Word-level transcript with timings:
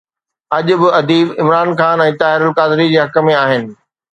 اڄ 0.57 0.67
به 0.81 0.87
اديب 0.99 1.27
عمران 1.41 1.69
خان 1.79 1.97
۽ 2.07 2.13
طاهر 2.25 2.41
القادري 2.49 2.87
جي 2.95 2.99
حق 3.05 3.15
۾ 3.31 3.39
آهن. 3.45 3.63